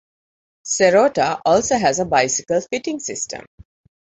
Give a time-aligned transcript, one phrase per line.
[0.65, 3.45] Serotta also has a bicycle-fitting system.